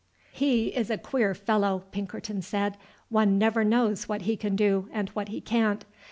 "He 0.31 0.69
is 0.69 0.89
a 0.89 0.97
queer 0.97 1.35
fellow," 1.35 1.83
Pinkerton 1.91 2.41
said, 2.41 2.75
"one 3.09 3.37
never 3.37 3.63
knows 3.63 4.09
what 4.09 4.23
he 4.23 4.35
can 4.35 4.55
do 4.55 4.89
and 4.91 5.09
what 5.09 5.27
he 5.29 5.39
can't. 5.39 5.85